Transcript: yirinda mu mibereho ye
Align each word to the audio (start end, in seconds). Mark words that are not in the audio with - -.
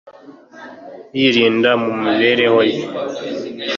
yirinda 1.17 1.69
mu 1.81 1.89
mibereho 2.03 2.59
ye 2.71 2.81